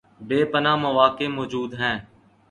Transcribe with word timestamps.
بے 0.27 0.39
پناہ 0.51 0.75
مواقع 0.83 1.27
موجود 1.37 1.69
ہیں 1.81 1.97